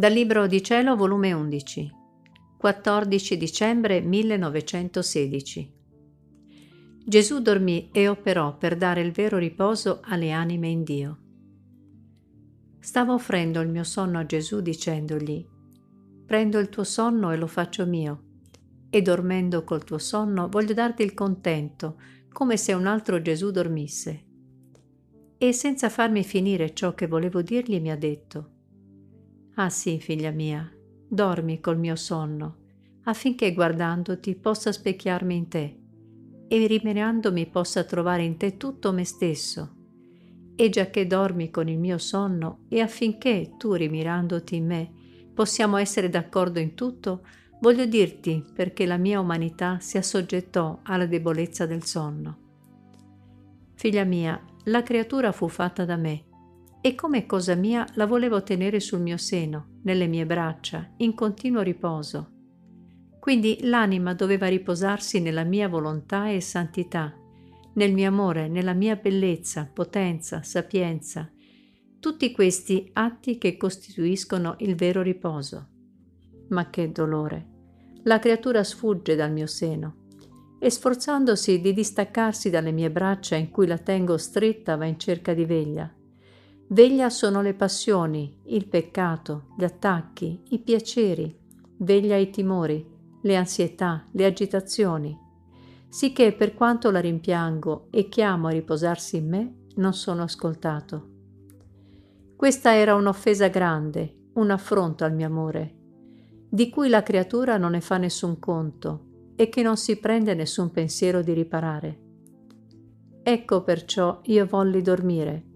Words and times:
Dal 0.00 0.12
Libro 0.12 0.46
di 0.46 0.62
Cielo, 0.62 0.96
volume 0.96 1.34
11, 1.34 1.92
14 2.56 3.36
dicembre 3.36 4.00
1916. 4.00 5.74
Gesù 7.04 7.40
dormì 7.42 7.90
e 7.92 8.08
operò 8.08 8.56
per 8.56 8.78
dare 8.78 9.02
il 9.02 9.12
vero 9.12 9.36
riposo 9.36 10.00
alle 10.04 10.30
anime 10.30 10.68
in 10.68 10.84
Dio. 10.84 11.18
Stavo 12.78 13.12
offrendo 13.12 13.60
il 13.60 13.68
mio 13.68 13.84
sonno 13.84 14.18
a 14.18 14.24
Gesù 14.24 14.62
dicendogli, 14.62 15.46
prendo 16.24 16.58
il 16.58 16.70
tuo 16.70 16.84
sonno 16.84 17.30
e 17.32 17.36
lo 17.36 17.46
faccio 17.46 17.84
mio, 17.84 18.22
e 18.88 19.02
dormendo 19.02 19.64
col 19.64 19.84
tuo 19.84 19.98
sonno 19.98 20.48
voglio 20.48 20.72
darti 20.72 21.02
il 21.02 21.12
contento, 21.12 22.00
come 22.32 22.56
se 22.56 22.72
un 22.72 22.86
altro 22.86 23.20
Gesù 23.20 23.50
dormisse. 23.50 24.24
E 25.36 25.52
senza 25.52 25.90
farmi 25.90 26.24
finire 26.24 26.72
ciò 26.72 26.94
che 26.94 27.06
volevo 27.06 27.42
dirgli 27.42 27.78
mi 27.82 27.90
ha 27.90 27.98
detto, 27.98 28.52
Ah 29.60 29.68
sì, 29.68 30.00
figlia 30.00 30.30
mia, 30.30 30.66
dormi 31.06 31.60
col 31.60 31.78
mio 31.78 31.94
sonno, 31.94 32.56
affinché 33.04 33.52
guardandoti 33.52 34.34
possa 34.34 34.72
specchiarmi 34.72 35.36
in 35.36 35.48
te 35.48 35.78
e 36.48 36.66
rimenandomi 36.66 37.44
possa 37.44 37.84
trovare 37.84 38.22
in 38.22 38.38
te 38.38 38.56
tutto 38.56 38.90
me 38.90 39.04
stesso. 39.04 39.74
E 40.56 40.70
già 40.70 40.86
che 40.86 41.06
dormi 41.06 41.50
con 41.50 41.68
il 41.68 41.78
mio 41.78 41.98
sonno 41.98 42.60
e 42.70 42.80
affinché 42.80 43.56
tu 43.58 43.74
rimirandoti 43.74 44.56
in 44.56 44.64
me 44.64 44.92
possiamo 45.34 45.76
essere 45.76 46.08
d'accordo 46.08 46.58
in 46.58 46.74
tutto, 46.74 47.26
voglio 47.60 47.84
dirti 47.84 48.42
perché 48.54 48.86
la 48.86 48.96
mia 48.96 49.20
umanità 49.20 49.78
si 49.78 49.98
assoggettò 49.98 50.80
alla 50.84 51.04
debolezza 51.04 51.66
del 51.66 51.84
sonno. 51.84 52.38
Figlia 53.74 54.04
mia, 54.04 54.42
la 54.64 54.82
creatura 54.82 55.32
fu 55.32 55.48
fatta 55.48 55.84
da 55.84 55.96
me 55.96 56.28
e 56.82 56.94
come 56.94 57.26
cosa 57.26 57.54
mia 57.54 57.86
la 57.94 58.06
volevo 58.06 58.42
tenere 58.42 58.80
sul 58.80 59.00
mio 59.00 59.18
seno, 59.18 59.80
nelle 59.82 60.06
mie 60.06 60.24
braccia, 60.24 60.92
in 60.98 61.14
continuo 61.14 61.60
riposo. 61.60 62.30
Quindi 63.20 63.58
l'anima 63.62 64.14
doveva 64.14 64.46
riposarsi 64.46 65.20
nella 65.20 65.44
mia 65.44 65.68
volontà 65.68 66.30
e 66.30 66.40
santità, 66.40 67.14
nel 67.74 67.92
mio 67.92 68.08
amore, 68.08 68.48
nella 68.48 68.72
mia 68.72 68.96
bellezza, 68.96 69.70
potenza, 69.72 70.42
sapienza, 70.42 71.30
tutti 71.98 72.32
questi 72.32 72.88
atti 72.94 73.36
che 73.36 73.58
costituiscono 73.58 74.54
il 74.60 74.74
vero 74.74 75.02
riposo. 75.02 75.68
Ma 76.48 76.70
che 76.70 76.90
dolore! 76.90 77.48
La 78.04 78.18
creatura 78.18 78.64
sfugge 78.64 79.14
dal 79.14 79.30
mio 79.30 79.46
seno 79.46 80.06
e 80.58 80.70
sforzandosi 80.70 81.60
di 81.60 81.74
distaccarsi 81.74 82.48
dalle 82.48 82.72
mie 82.72 82.90
braccia 82.90 83.36
in 83.36 83.50
cui 83.50 83.66
la 83.66 83.76
tengo 83.76 84.16
stretta 84.16 84.76
va 84.76 84.86
in 84.86 84.98
cerca 84.98 85.34
di 85.34 85.44
veglia 85.44 85.94
Veglia 86.72 87.10
sono 87.10 87.42
le 87.42 87.54
passioni, 87.54 88.32
il 88.44 88.68
peccato, 88.68 89.46
gli 89.56 89.64
attacchi, 89.64 90.40
i 90.50 90.60
piaceri, 90.60 91.36
veglia 91.78 92.14
i 92.14 92.30
timori, 92.30 92.86
le 93.22 93.34
ansietà, 93.34 94.06
le 94.12 94.24
agitazioni, 94.24 95.18
sicché 95.88 96.32
per 96.32 96.54
quanto 96.54 96.92
la 96.92 97.00
rimpiango 97.00 97.88
e 97.90 98.08
chiamo 98.08 98.46
a 98.46 98.52
riposarsi 98.52 99.16
in 99.16 99.28
me, 99.28 99.54
non 99.78 99.94
sono 99.94 100.22
ascoltato. 100.22 101.08
Questa 102.36 102.72
era 102.72 102.94
un'offesa 102.94 103.48
grande, 103.48 104.28
un 104.34 104.50
affronto 104.52 105.02
al 105.02 105.12
mio 105.12 105.26
amore, 105.26 105.74
di 106.48 106.70
cui 106.70 106.88
la 106.88 107.02
creatura 107.02 107.56
non 107.56 107.72
ne 107.72 107.80
fa 107.80 107.96
nessun 107.96 108.38
conto 108.38 109.32
e 109.34 109.48
che 109.48 109.62
non 109.62 109.76
si 109.76 109.96
prende 109.96 110.34
nessun 110.34 110.70
pensiero 110.70 111.20
di 111.20 111.32
riparare. 111.32 112.00
Ecco 113.24 113.64
perciò 113.64 114.20
io 114.26 114.46
volli 114.46 114.82
dormire, 114.82 115.48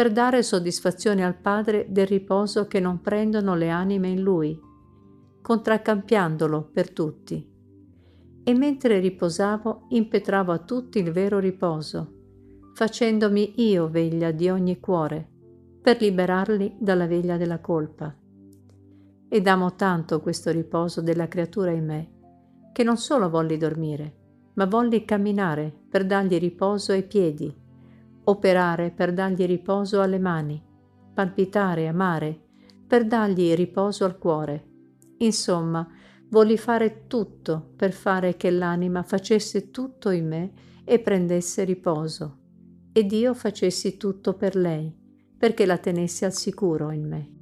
per 0.00 0.12
dare 0.12 0.42
soddisfazione 0.42 1.22
al 1.22 1.36
Padre 1.36 1.84
del 1.90 2.06
riposo 2.06 2.66
che 2.66 2.80
non 2.80 3.02
prendono 3.02 3.54
le 3.54 3.68
anime 3.68 4.08
in 4.08 4.22
Lui, 4.22 4.58
contraccampiandolo 5.42 6.70
per 6.72 6.90
tutti. 6.90 7.46
E 8.42 8.54
mentre 8.54 8.98
riposavo 8.98 9.88
impetravo 9.90 10.52
a 10.52 10.58
tutti 10.60 11.00
il 11.00 11.12
vero 11.12 11.38
riposo, 11.38 12.70
facendomi 12.72 13.60
io 13.68 13.90
veglia 13.90 14.30
di 14.30 14.48
ogni 14.48 14.80
cuore, 14.80 15.28
per 15.82 16.00
liberarli 16.00 16.76
dalla 16.78 17.06
veglia 17.06 17.36
della 17.36 17.60
colpa. 17.60 18.16
Ed 19.28 19.46
amo 19.46 19.74
tanto 19.74 20.22
questo 20.22 20.50
riposo 20.50 21.02
della 21.02 21.28
creatura 21.28 21.72
in 21.72 21.84
me, 21.84 22.10
che 22.72 22.82
non 22.84 22.96
solo 22.96 23.28
volli 23.28 23.58
dormire, 23.58 24.14
ma 24.54 24.64
volli 24.64 25.04
camminare 25.04 25.70
per 25.90 26.06
dargli 26.06 26.38
riposo 26.38 26.92
ai 26.92 27.02
piedi, 27.02 27.59
operare 28.24 28.90
per 28.90 29.12
dargli 29.12 29.44
riposo 29.46 30.00
alle 30.00 30.18
mani, 30.18 30.62
palpitare, 31.12 31.88
amare, 31.88 32.38
per 32.86 33.06
dargli 33.06 33.54
riposo 33.54 34.04
al 34.04 34.18
cuore. 34.18 34.64
Insomma, 35.18 35.86
volli 36.28 36.56
fare 36.56 37.06
tutto 37.06 37.72
per 37.76 37.92
fare 37.92 38.36
che 38.36 38.50
l'anima 38.50 39.02
facesse 39.02 39.70
tutto 39.70 40.10
in 40.10 40.26
me 40.26 40.52
e 40.84 40.98
prendesse 40.98 41.64
riposo, 41.64 42.38
ed 42.92 43.12
io 43.12 43.34
facessi 43.34 43.96
tutto 43.96 44.34
per 44.34 44.56
lei, 44.56 44.94
perché 45.36 45.66
la 45.66 45.78
tenessi 45.78 46.24
al 46.24 46.32
sicuro 46.32 46.90
in 46.90 47.06
me. 47.06 47.39